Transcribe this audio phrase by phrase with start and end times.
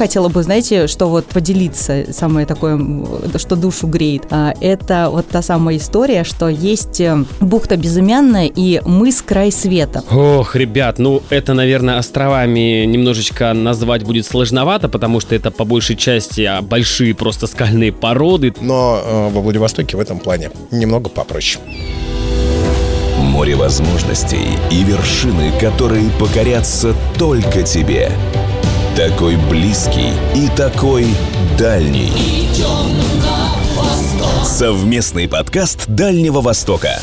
[0.00, 2.80] хотела бы, знаете, что вот поделиться, самое такое,
[3.36, 4.22] что душу греет.
[4.30, 10.02] А, это вот та самая история, что есть э, бухта Безымянная и мыс Край Света.
[10.10, 15.96] Ох, ребят, ну это, наверное, островами немножечко назвать будет сложновато, потому что это по большей
[15.96, 18.54] части а, большие просто скальные породы.
[18.58, 21.62] Но э, во Владивостоке в этом плане немного попроще.
[23.18, 28.10] Море возможностей и вершины, которые покорятся только тебе.
[29.08, 31.06] Такой близкий и такой
[31.58, 32.12] дальний.
[34.44, 37.00] Совместный подкаст Дальнего Востока.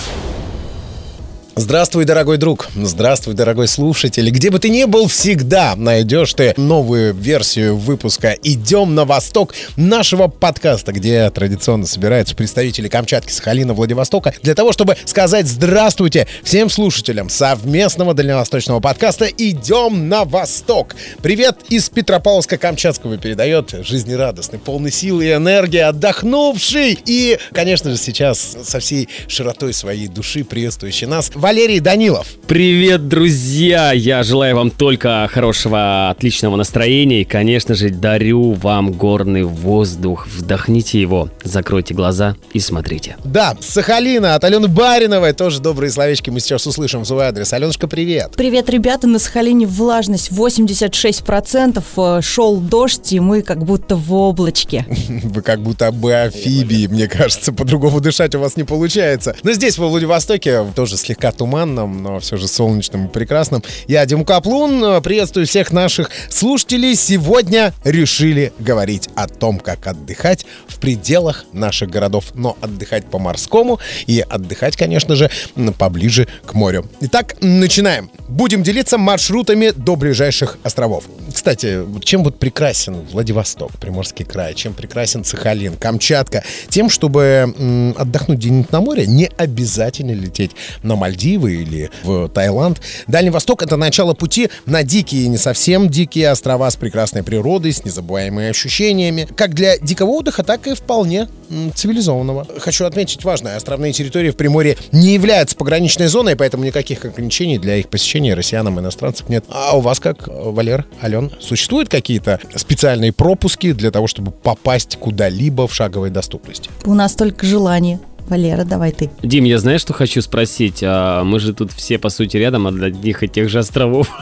[1.59, 4.29] Здравствуй, дорогой друг, здравствуй, дорогой слушатель.
[4.29, 10.27] Где бы ты ни был, всегда найдешь ты новую версию выпуска «Идем на восток» нашего
[10.27, 17.27] подкаста, где традиционно собираются представители Камчатки, Сахалина, Владивостока для того, чтобы сказать здравствуйте всем слушателям
[17.27, 20.95] совместного дальневосточного подкаста «Идем на восток».
[21.23, 28.79] Привет из Петропавловска-Камчатского передает жизнерадостный, полный силы и энергии, отдохнувший и, конечно же, сейчас со
[28.79, 32.27] всей широтой своей души приветствующий нас Валерий Данилов.
[32.45, 33.91] Привет, друзья!
[33.93, 40.27] Я желаю вам только хорошего, отличного настроения и, конечно же, дарю вам горный воздух.
[40.27, 43.15] Вдохните его, закройте глаза и смотрите.
[43.23, 47.51] Да, Сахалина от Алены Бариновой тоже добрые словечки мы сейчас услышим в свой адрес.
[47.53, 48.31] Аленушка, привет!
[48.35, 49.07] Привет, ребята!
[49.07, 54.85] На Сахалине влажность 86%, э, шел дождь, и мы как будто в облачке.
[55.23, 59.35] Вы как будто бы амфибии, мне кажется, по-другому дышать у вас не получается.
[59.43, 63.63] Но здесь, во Владивостоке, тоже слегка туманном, но все же солнечным и прекрасным.
[63.87, 66.95] Я Дим Каплун, приветствую всех наших слушателей.
[66.95, 74.25] Сегодня решили говорить о том, как отдыхать в пределах наших городов, но отдыхать по-морскому и
[74.27, 75.29] отдыхать, конечно же,
[75.77, 76.89] поближе к морю.
[77.01, 78.09] Итак, начинаем.
[78.27, 81.05] Будем делиться маршрутами до ближайших островов.
[81.47, 86.43] Кстати, чем вот прекрасен Владивосток, Приморский край, чем прекрасен Сахалин, Камчатка?
[86.67, 90.51] Тем, чтобы отдохнуть где-нибудь на море, не обязательно лететь
[90.83, 92.81] на Мальдивы или в Таиланд.
[93.07, 97.85] Дальний Восток— это начало пути на дикие не совсем дикие острова с прекрасной природой, с
[97.85, 101.29] незабываемыми ощущениями, как для дикого отдыха, так и вполне
[101.75, 102.45] цивилизованного.
[102.59, 107.77] Хочу отметить важное, островные территории в Приморье не являются пограничной зоной, поэтому никаких ограничений для
[107.77, 109.45] их посещения россиянам и иностранцев нет.
[109.47, 115.67] А у вас как, Валер, Ален, существуют какие-то специальные пропуски для того, чтобы попасть куда-либо
[115.67, 116.69] в шаговой доступности?
[116.85, 117.99] У нас только желание.
[118.29, 119.09] Валера, давай ты.
[119.23, 120.79] Дим, я знаю, что хочу спросить.
[120.83, 124.09] А мы же тут все, по сути, рядом от одних и тех же островов.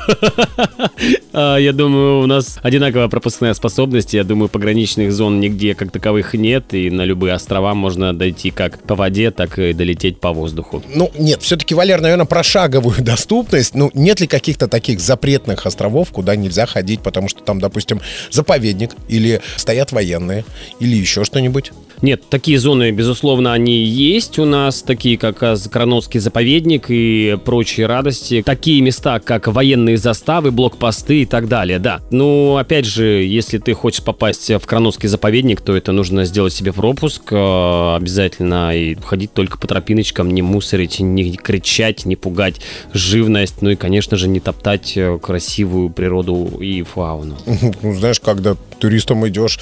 [1.38, 4.14] А, я думаю, у нас одинаковая пропускная способность.
[4.14, 6.74] Я думаю, пограничных зон нигде как таковых нет.
[6.74, 10.82] И на любые острова можно дойти как по воде, так и долететь по воздуху.
[10.94, 13.76] Ну, нет, все-таки, Валер, наверное, про шаговую доступность.
[13.76, 18.00] Ну, нет ли каких-то таких запретных островов, куда нельзя ходить, потому что там, допустим,
[18.32, 20.46] заповедник, или стоят военные,
[20.80, 21.74] или еще что-нибудь?
[22.06, 25.40] Нет, такие зоны, безусловно, они есть у нас, такие как
[25.72, 28.44] Кранотский заповедник и прочие радости.
[28.46, 32.02] Такие места, как военные заставы, блокпосты и так далее, да.
[32.12, 36.74] Ну, опять же, если ты хочешь попасть в Кранотский заповедник, то это нужно сделать себе
[36.74, 42.62] пропуск э, обязательно и ходить только по тропиночкам, не мусорить, не кричать, не пугать
[42.94, 47.36] живность, ну и, конечно же, не топтать э, красивую природу и фауну.
[47.82, 49.59] Ну, знаешь, когда туристом идешь,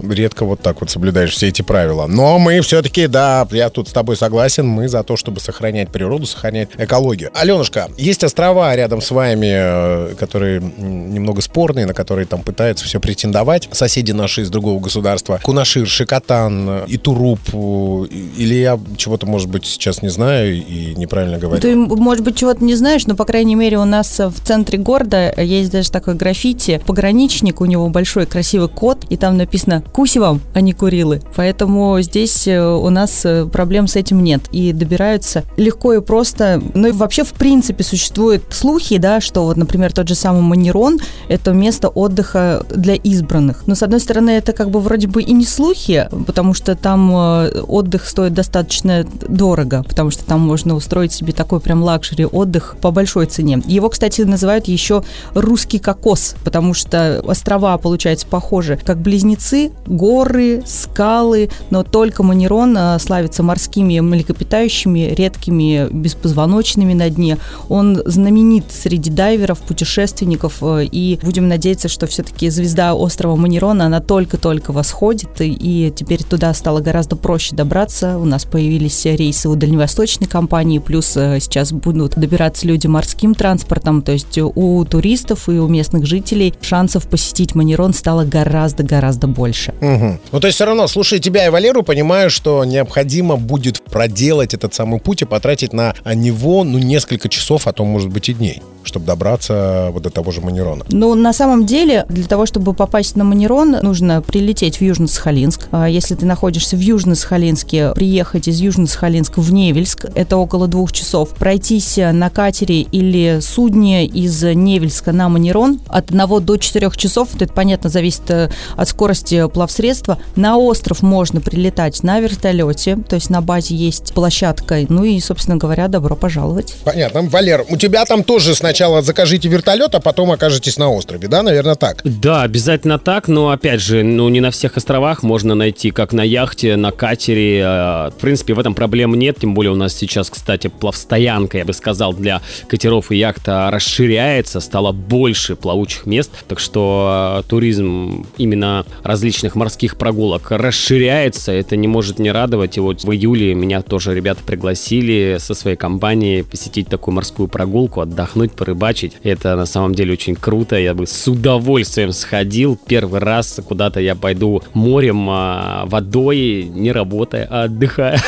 [0.00, 2.06] редко вот так вот соблюдаешь все эти правила.
[2.06, 6.26] Но мы все-таки, да, я тут с тобой согласен, мы за то, чтобы сохранять природу,
[6.26, 7.30] сохранять экологию.
[7.34, 13.00] Аленушка, есть острова рядом с вами, э, которые немного спорные, на которые там пытаются все
[13.00, 13.68] претендовать.
[13.72, 15.40] Соседи наши из другого государства.
[15.42, 17.40] Кунашир, Шикотан, Итуруп.
[17.52, 21.60] Или я чего-то, может быть, сейчас не знаю и неправильно говорю.
[21.60, 25.32] Ты, может быть, чего-то не знаешь, но, по крайней мере, у нас в центре города
[25.40, 26.80] есть даже такой граффити.
[26.86, 31.22] Пограничник, у него большой красивый кот, и там написано «Куси вам, а не Курилы».
[31.36, 34.42] Поэтому здесь э, у нас э, проблем с этим нет.
[34.52, 36.62] И добираются легко и просто.
[36.74, 40.98] Ну и вообще, в принципе, существуют слухи, да, что вот, например, тот же самый Монерон–
[41.28, 43.66] это место отдыха для избранных.
[43.66, 47.10] Но, с одной стороны, это как бы вроде бы и не слухи, потому что там
[47.14, 52.76] э, отдых стоит достаточно дорого, потому что там можно устроить себе такой прям luxury отдых
[52.80, 53.62] по большой цене.
[53.66, 55.04] Его, кстати, называют еще
[55.34, 58.43] русский кокос, потому что острова, получается, похожи
[58.84, 67.38] как близнецы, горы, скалы, но только Манерон э, славится морскими млекопитающими, редкими беспозвоночными на дне.
[67.68, 74.00] Он знаменит среди дайверов, путешественников, э, и будем надеяться, что все-таки звезда острова Манерона, она
[74.00, 78.18] только-только восходит, и теперь туда стало гораздо проще добраться.
[78.18, 84.02] У нас появились рейсы у дальневосточной компании, плюс э, сейчас будут добираться люди морским транспортом,
[84.02, 89.72] то есть у туристов и у местных жителей шансов посетить Манерон стало гораздо-гораздо больше.
[89.80, 90.18] Угу.
[90.32, 94.74] Ну, то есть все равно, слушая тебя и Валеру, понимаю, что необходимо будет проделать этот
[94.74, 98.62] самый путь и потратить на него, ну, несколько часов, а то, может быть, и дней
[98.84, 100.84] чтобы добраться вот до того же Манерона?
[100.88, 105.68] Ну, на самом деле, для того, чтобы попасть на Манерон, нужно прилететь в Южно-Сахалинск.
[105.70, 111.30] А если ты находишься в Южно-Сахалинске, приехать из Южно-Сахалинска в Невельск, это около двух часов,
[111.30, 117.52] пройтись на катере или судне из Невельска на Манерон от 1 до 4 часов, это
[117.52, 120.18] понятно, зависит э, от скорости плавсредства.
[120.36, 125.56] На остров можно прилетать на вертолете, то есть на базе есть площадка, ну и, собственно
[125.56, 126.76] говоря, добро пожаловать.
[126.84, 127.22] Понятно.
[127.22, 131.42] Валер, у тебя там тоже сначала сначала закажите вертолет, а потом окажетесь на острове, да,
[131.42, 132.02] наверное, так?
[132.04, 136.22] Да, обязательно так, но опять же, ну не на всех островах можно найти, как на
[136.22, 137.62] яхте, на катере.
[137.64, 141.64] А, в принципе, в этом проблем нет, тем более у нас сейчас, кстати, плавстоянка, я
[141.64, 148.13] бы сказал, для катеров и яхта расширяется, стало больше плавучих мест, так что а, туризм
[148.38, 153.82] именно различных морских прогулок расширяется, это не может не радовать, и вот в июле меня
[153.82, 159.14] тоже ребята пригласили со своей компанией посетить такую морскую прогулку, отдохнуть, порыбачить.
[159.22, 160.76] Это на самом деле очень круто.
[160.76, 162.78] Я бы с удовольствием сходил.
[162.86, 168.20] Первый раз куда-то я пойду морем, а, водой, не работая, а отдыхая.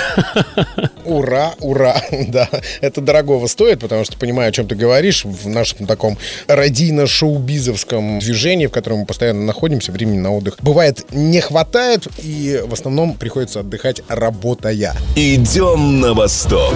[1.05, 1.97] Ура, ура,
[2.29, 2.49] да.
[2.81, 5.25] Это дорогого стоит, потому что понимаю, о чем ты говоришь.
[5.25, 6.19] В нашем таком
[6.49, 12.73] радийно-шоу-бизовском движении, в котором мы постоянно находимся, времени на отдых бывает не хватает, и в
[12.73, 14.95] основном приходится отдыхать, работая.
[15.15, 16.75] Идем на восток.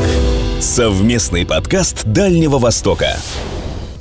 [0.60, 3.16] Совместный подкаст Дальнего Востока.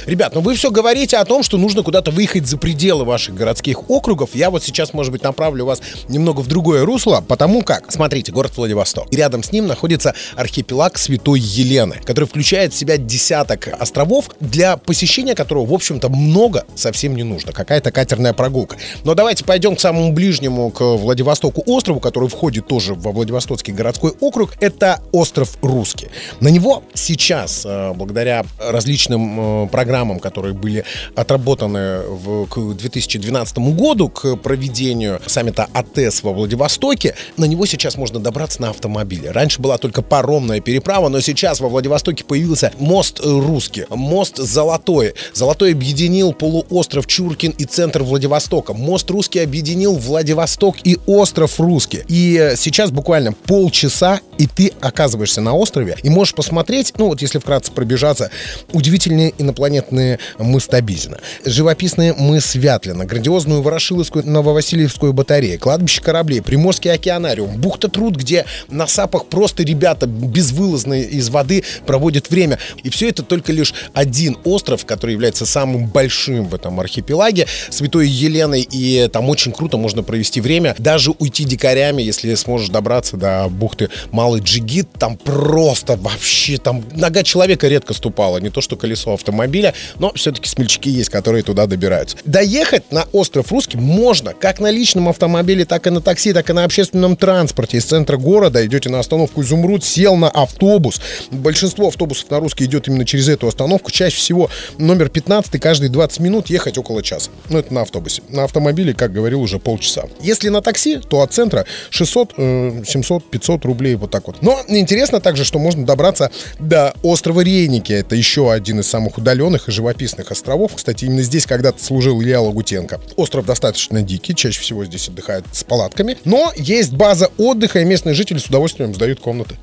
[0.09, 3.91] Ребят, ну вы все говорите о том, что нужно куда-то выехать за пределы ваших городских
[3.91, 4.31] округов.
[4.33, 8.53] Я вот сейчас, может быть, направлю вас немного в другое русло, потому как, смотрите, город
[8.57, 9.05] Владивосток.
[9.11, 14.77] И рядом с ним находится архипелаг Святой Елены, который включает в себя десяток островов, для
[14.77, 17.51] посещения которого, в общем-то, много совсем не нужно.
[17.51, 18.77] Какая-то катерная прогулка.
[19.03, 24.13] Но давайте пойдем к самому ближнему, к Владивостоку острову, который входит тоже во Владивостокский городской
[24.19, 24.55] округ.
[24.59, 26.07] Это остров Русский.
[26.39, 30.85] На него сейчас, э, благодаря различным э, программам, программам, которые были
[31.15, 38.19] отработаны в, к 2012 году, к проведению саммита АТЭС во Владивостоке, на него сейчас можно
[38.19, 39.31] добраться на автомобиле.
[39.31, 45.15] Раньше была только паромная переправа, но сейчас во Владивостоке появился мост русский, мост Золотой.
[45.33, 48.73] Золотой объединил полуостров Чуркин и центр Владивостока.
[48.73, 52.03] Мост русский объединил Владивосток и остров русский.
[52.07, 57.39] И сейчас буквально полчаса, и ты оказываешься на острове, и можешь посмотреть, ну вот если
[57.39, 58.31] вкратце пробежаться,
[58.71, 66.91] удивительные инопланетные памятные мыс Табизина, живописные мыс Вятлина, грандиозную Ворошиловскую Нововасильевскую батарею, кладбище кораблей, Приморский
[66.91, 72.59] океанариум, бухта Труд, где на сапах просто ребята безвылазно из воды проводят время.
[72.83, 78.07] И все это только лишь один остров, который является самым большим в этом архипелаге, Святой
[78.07, 83.47] Еленой, и там очень круто можно провести время, даже уйти дикарями, если сможешь добраться до
[83.49, 89.13] бухты Малый Джигит, там просто вообще, там нога человека редко ступала, не то что колесо
[89.13, 92.17] автомобиля, но все-таки смельчаки есть, которые туда добираются.
[92.25, 96.53] Доехать на остров Русский можно как на личном автомобиле, так и на такси, так и
[96.53, 97.77] на общественном транспорте.
[97.77, 101.01] Из центра города идете на остановку Изумруд, сел на автобус.
[101.31, 103.91] Большинство автобусов на Русский идет именно через эту остановку.
[103.91, 107.31] Чаще всего номер 15 каждые 20 минут ехать около часа.
[107.49, 108.21] Ну, это на автобусе.
[108.29, 110.03] На автомобиле, как говорил, уже полчаса.
[110.21, 114.41] Если на такси, то от центра 600, 700, 500 рублей вот так вот.
[114.41, 117.93] Но интересно также, что можно добраться до острова Рейники.
[117.93, 120.73] Это еще один из самых удаленных и живописных островов.
[120.75, 123.01] Кстати, именно здесь когда-то служил Илья Лагутенко.
[123.15, 126.17] Остров достаточно дикий, чаще всего здесь отдыхают с палатками.
[126.23, 129.55] Но есть база отдыха, и местные жители с удовольствием сдают комнаты.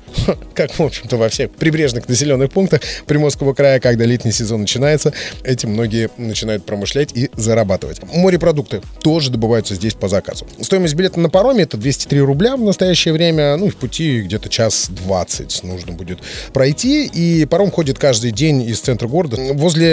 [0.53, 5.13] Как, в общем-то, во всех прибрежных населенных пунктах Приморского края, когда летний сезон начинается,
[5.43, 8.01] этим многие начинают промышлять и зарабатывать.
[8.13, 10.47] Морепродукты тоже добываются здесь по заказу.
[10.61, 13.55] Стоимость билета на пароме это 203 рубля в настоящее время.
[13.57, 16.19] Ну и в пути где-то час 20 нужно будет
[16.53, 17.05] пройти.
[17.05, 19.37] И паром ходит каждый день из центра города.
[19.53, 19.86] Возле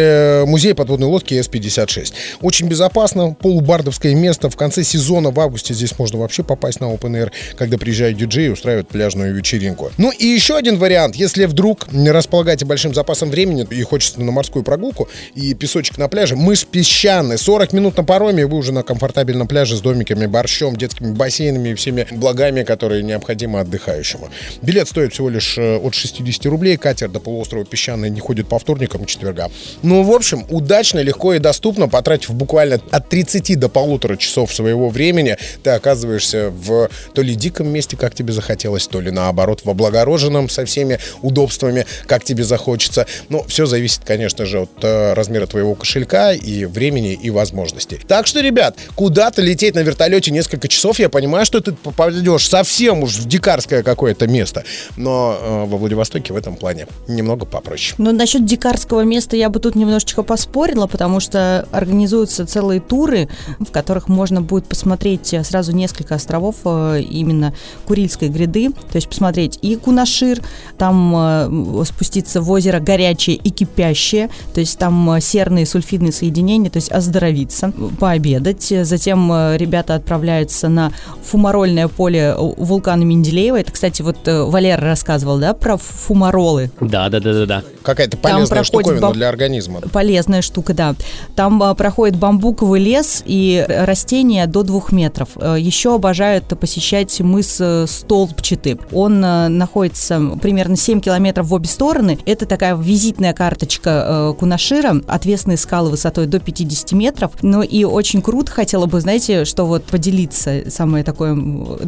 [0.46, 2.12] Музей подводной лодки С-56.
[2.40, 4.50] Очень безопасно, полубардовское место.
[4.50, 8.46] В конце сезона, в августе, здесь можно вообще попасть на Open Air, когда приезжают диджеи
[8.46, 9.90] и устраивают пляжную вечеринку.
[9.98, 11.16] Ну и еще один вариант.
[11.16, 16.08] Если вдруг не располагаете большим запасом времени и хочется на морскую прогулку и песочек на
[16.08, 17.38] пляже, мышь песчаный.
[17.38, 21.74] 40 минут на пароме, вы уже на комфортабельном пляже с домиками, борщом, детскими бассейнами и
[21.74, 24.28] всеми благами, которые необходимы отдыхающему.
[24.62, 26.76] Билет стоит всего лишь э, от 60 рублей.
[26.76, 29.50] Катер до полуострова Песчаный не ходит по вторникам и четвергам.
[29.84, 34.88] Ну, в общем, удачно, легко и доступно, потратив буквально от 30 до полутора часов своего
[34.88, 39.68] времени, ты оказываешься в то ли диком месте, как тебе захотелось, то ли наоборот в
[39.68, 43.06] облагороженном со всеми удобствами, как тебе захочется.
[43.28, 48.00] Но все зависит, конечно же, от э, размера твоего кошелька и времени и возможностей.
[48.08, 53.02] Так что, ребят, куда-то лететь на вертолете несколько часов, я понимаю, что ты попадешь совсем
[53.02, 54.64] уж в дикарское какое-то место.
[54.96, 57.96] Но э, во Владивостоке в этом плане немного попроще.
[57.98, 63.28] Ну, насчет дикарского места я бы тут немножечко поспорила, потому что организуются целые туры,
[63.58, 67.54] в которых можно будет посмотреть сразу несколько островов э, именно
[67.86, 70.40] Курильской гряды, то есть посмотреть и Кунашир,
[70.78, 76.70] там э, спуститься в озеро горячее и кипящее, то есть там э, серные сульфидные соединения,
[76.70, 78.72] то есть оздоровиться, пообедать.
[78.82, 83.60] Затем ребята отправляются на фумарольное поле вулкана Менделеева.
[83.60, 86.70] Это, кстати, вот Валер рассказывал, да, про фумаролы.
[86.80, 87.62] Да, да, да, да, да.
[87.82, 89.12] Какая-то полезная штуковина бам...
[89.12, 89.63] для организма.
[89.92, 90.94] Полезная штука, да.
[91.36, 95.30] Там а, проходит бамбуковый лес и растения до двух метров.
[95.36, 98.78] Э, еще обожают посещать мыс э, Столбчатый.
[98.92, 102.18] Он э, находится примерно 7 километров в обе стороны.
[102.26, 105.00] Это такая визитная карточка Кунашира.
[105.06, 107.32] Отвесные скалы высотой до 50 метров.
[107.42, 111.36] Ну и очень круто хотела бы, знаете, что вот поделиться, самое такое,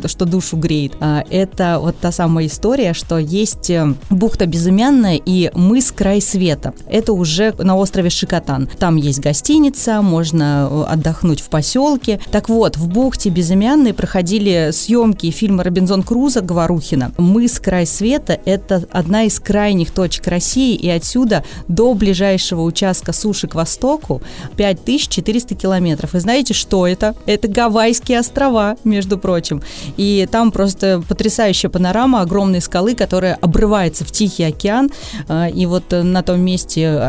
[0.07, 0.95] что душу греет.
[1.01, 3.71] А, это вот та самая история, что есть
[4.11, 6.75] бухта Безымянная и мыс Край Света.
[6.89, 8.69] Это уже на острове Шикотан.
[8.79, 12.21] Там есть гостиница, можно отдохнуть в поселке.
[12.31, 17.13] Так вот, в бухте Безымянной проходили съемки фильма «Робинзон Круза» Говорухина.
[17.19, 23.49] Мыс Край Света– это одна из крайних точек России, и отсюда до ближайшего участка суши
[23.49, 24.23] к востоку
[24.57, 26.15] 5400 километров.
[26.15, 27.15] И знаете, что это?
[27.27, 29.63] Это Гавайские острова, между прочим.
[29.97, 34.91] И там просто потрясающая панорама огромной скалы, которая обрывается в Тихий океан.
[35.29, 37.01] А, и вот на том месте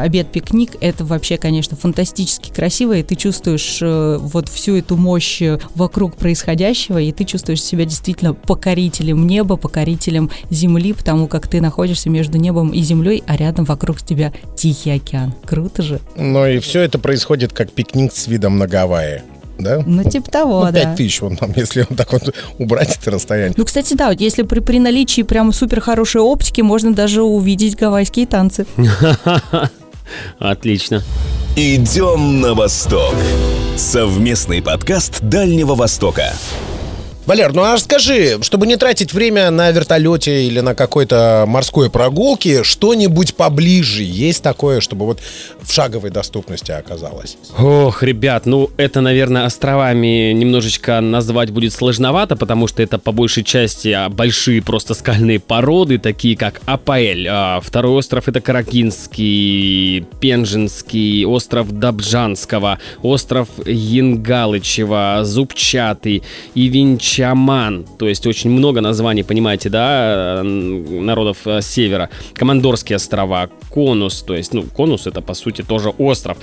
[0.47, 5.41] обед-пикник– это вообще, конечно, фантастически красиво, и ты чувствуешь э, вот всю эту мощь
[5.75, 12.09] вокруг происходящего, и ты чувствуешь себя действительно покорителем неба, покорителем земли, потому как ты находишься
[12.09, 15.33] между небом и землей, а рядом вокруг тебя Тихий океан.
[15.45, 15.99] Круто же.
[16.15, 19.21] Ну и все это происходит как пикник с видом на Гавайи
[19.59, 19.81] да?
[19.83, 20.95] Ну, типа того, ну, 5 да.
[20.95, 23.55] тысяч, вон там, если он так вот убрать это расстояние.
[23.57, 27.75] Ну, кстати, да, вот если при, при наличии прям супер хорошей оптики, можно даже увидеть
[27.75, 28.67] гавайские танцы.
[30.39, 31.03] Отлично.
[31.55, 33.15] Идем на восток.
[33.75, 36.33] Совместный подкаст Дальнего Востока.
[37.27, 42.63] Валер, ну а скажи, чтобы не тратить время на вертолете или на какой-то морской прогулке,
[42.63, 45.19] что-нибудь поближе есть такое, чтобы вот
[45.61, 47.35] в шаговой доступности оказалось?
[47.59, 53.43] Ох, ребят, ну это, наверное, островами немножечко назвать будет сложновато, потому что это по большей
[53.43, 57.27] части а, большие просто скальные породы, такие как Апаэль.
[57.29, 66.23] А, второй остров это Каракинский, Пенжинский, остров Добжанского, остров Янгалычева, Зубчатый
[66.55, 72.11] и Винч Чаман, то есть очень много названий, понимаете, да, народов э, севера.
[72.35, 76.37] Командорские острова, Конус, то есть, ну, Конус это по сути тоже остров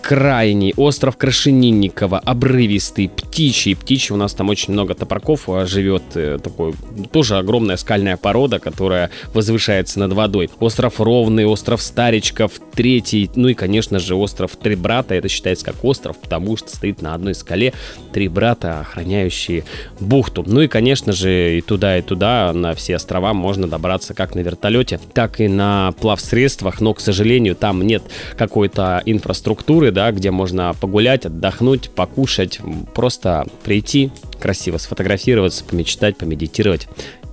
[0.00, 3.76] крайний, остров Крашенинникова, обрывистый, птичий.
[3.76, 6.74] Птичий у нас там очень много топорков а, живет, э, такой
[7.12, 10.50] тоже огромная скальная порода, которая возвышается над водой.
[10.60, 15.14] Остров Ровный, остров Старичков, третий, ну и, конечно же, остров Три Брата.
[15.14, 17.72] Это считается как остров, потому что стоит на одной скале
[18.12, 19.64] три брата, охраняющие
[20.00, 20.44] бухту.
[20.46, 24.40] Ну и, конечно же, и туда, и туда, на все острова можно добраться как на
[24.40, 28.02] вертолете, так и на плавсредствах, но, к сожалению, там нет
[28.36, 32.60] какой-то инфраструктуры, да, где можно погулять, отдохнуть, покушать,
[32.94, 36.88] просто прийти, красиво сфотографироваться, помечтать, помедитировать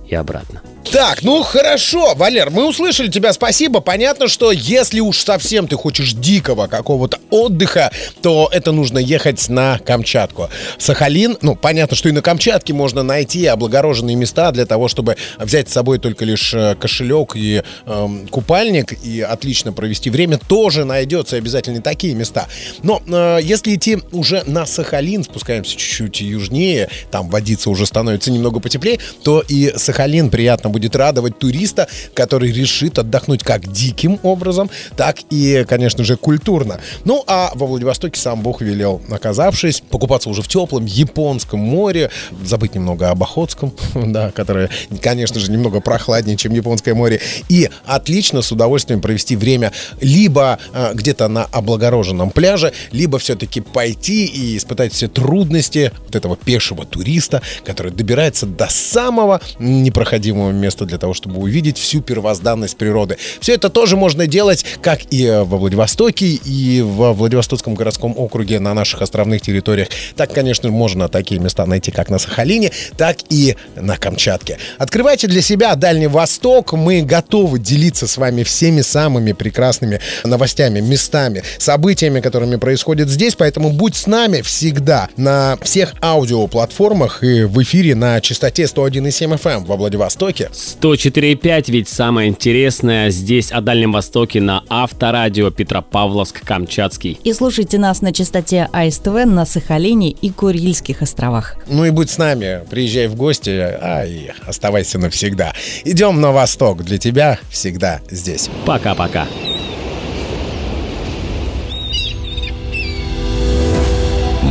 [0.08, 0.62] и обратно.
[0.90, 3.80] Так, ну хорошо, Валер, мы услышали тебя, спасибо.
[3.80, 7.90] Понятно, что если уж совсем ты хочешь дикого какого-то отдыха,
[8.22, 10.48] то это нужно ехать на Камчатку.
[10.78, 15.68] Сахалин, ну, понятно, что и на Камчатке можно найти облагороженные места для того, чтобы взять
[15.68, 21.36] с собой только лишь э, кошелек и эм, купальник и отлично провести время, тоже найдется
[21.36, 22.46] обязательно такие места.
[22.82, 28.60] Но э, если идти уже на Сахалин, спускаемся чуть-чуть южнее, там водиться уже становится немного
[28.60, 29.95] потеплее, то и Сахалин
[30.30, 36.80] приятно будет радовать туриста, который решит отдохнуть как диким образом, так и, конечно же, культурно.
[37.04, 42.10] Ну, а во Владивостоке сам Бог велел, оказавшись, покупаться уже в теплом японском море,
[42.44, 44.68] забыть немного об Охотском, да, которое,
[45.00, 50.92] конечно же, немного прохладнее, чем японское море, и отлично с удовольствием провести время либо э,
[50.94, 57.40] где-то на облагороженном пляже, либо все-таки пойти и испытать все трудности вот этого пешего туриста,
[57.64, 59.40] который добирается до самого
[59.86, 63.16] непроходимого места для того, чтобы увидеть всю первозданность природы.
[63.40, 68.74] Все это тоже можно делать как и во Владивостоке, и в Владивостокском городском округе на
[68.74, 69.88] наших островных территориях.
[70.16, 74.58] Так, конечно, можно такие места найти как на Сахалине, так и на Камчатке.
[74.78, 76.72] Открывайте для себя Дальний Восток.
[76.72, 83.36] Мы готовы делиться с вами всеми самыми прекрасными новостями, местами, событиями, которыми происходят здесь.
[83.36, 89.56] Поэтому будь с нами всегда на всех аудиоплатформах и в эфире на частоте 101,7 FM
[89.56, 90.50] эм во Владивостоке.
[90.52, 97.18] 104,5, ведь самое интересное здесь о Дальнем Востоке на Авторадио Петропавловск-Камчатский.
[97.22, 101.56] И слушайте нас на частоте АСТВ на Сахалине и Курильских островах.
[101.68, 105.52] Ну и будь с нами, приезжай в гости, а и оставайся навсегда.
[105.84, 108.48] Идем на восток, для тебя всегда здесь.
[108.64, 109.26] Пока-пока.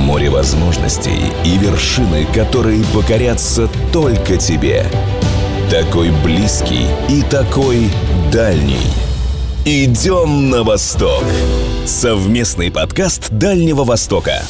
[0.06, 4.86] Море возможностей и вершины, которые покорятся только тебе.
[5.72, 7.90] Такой близкий и такой
[8.32, 8.86] дальний.
[9.66, 11.24] Идем на восток.
[11.88, 14.44] Совместный подкаст Дальнего Востока.